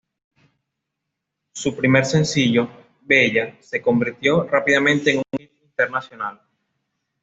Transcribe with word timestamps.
Su 1.53 1.75
primer 1.75 2.05
sencillo 2.05 2.67
"Bella" 3.03 3.55
se 3.59 3.83
convirtió 3.83 4.41
rápidamente 4.47 5.11
en 5.11 5.17
un 5.19 5.23
hit 5.37 5.51
internacional. 5.61 6.41